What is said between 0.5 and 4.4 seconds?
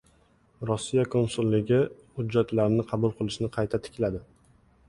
Rossiya konsulligi hujjatlarni qabul qilishni qayta tikladi